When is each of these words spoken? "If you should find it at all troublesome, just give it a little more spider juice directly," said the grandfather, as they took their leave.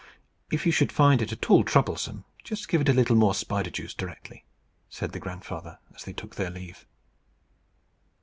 "If 0.51 0.65
you 0.65 0.71
should 0.71 0.91
find 0.91 1.21
it 1.21 1.31
at 1.31 1.47
all 1.51 1.63
troublesome, 1.63 2.25
just 2.43 2.67
give 2.67 2.81
it 2.81 2.89
a 2.89 2.93
little 2.93 3.15
more 3.15 3.35
spider 3.35 3.69
juice 3.69 3.93
directly," 3.93 4.43
said 4.89 5.11
the 5.11 5.19
grandfather, 5.19 5.77
as 5.95 6.05
they 6.05 6.13
took 6.13 6.33
their 6.37 6.49
leave. 6.49 6.87